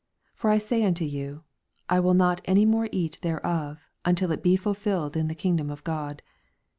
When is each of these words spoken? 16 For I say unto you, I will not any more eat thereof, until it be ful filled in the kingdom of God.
16 0.29 0.35
For 0.39 0.49
I 0.49 0.57
say 0.57 0.83
unto 0.83 1.05
you, 1.05 1.43
I 1.87 1.99
will 1.99 2.15
not 2.15 2.41
any 2.45 2.65
more 2.65 2.89
eat 2.91 3.19
thereof, 3.21 3.87
until 4.03 4.31
it 4.31 4.41
be 4.41 4.55
ful 4.55 4.73
filled 4.73 5.15
in 5.15 5.27
the 5.27 5.35
kingdom 5.35 5.69
of 5.69 5.83
God. 5.83 6.23